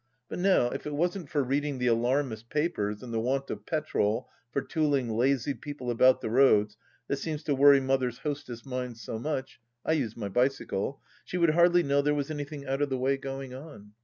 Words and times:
But 0.29 0.39
now, 0.39 0.69
if 0.71 0.87
it 0.87 0.95
wasn't 0.95 1.29
for 1.29 1.43
reading 1.43 1.77
the 1.77 1.85
alarmist 1.85 2.49
papers 2.49 3.03
and 3.03 3.13
the 3.13 3.19
want 3.19 3.51
of 3.51 3.67
petrol 3.67 4.31
for 4.51 4.59
tooling 4.63 5.11
lazy 5.11 5.53
people 5.53 5.91
about 5.91 6.21
the 6.21 6.29
roads 6.31 6.75
that 7.07 7.17
seems 7.17 7.43
to 7.43 7.53
worry 7.53 7.79
Mother's 7.79 8.17
hostess 8.17 8.65
mind 8.65 8.97
so 8.97 9.19
much— 9.19 9.59
I 9.85 9.91
use 9.91 10.17
my 10.17 10.27
bicycle— 10.27 11.01
she 11.23 11.37
would 11.37 11.51
hardly 11.51 11.83
know 11.83 12.01
there 12.01 12.15
was 12.15 12.31
anything 12.31 12.65
out 12.65 12.81
of 12.81 12.89
the 12.89 12.97
way 12.97 13.15
going 13.15 13.53
on. 13.53 13.91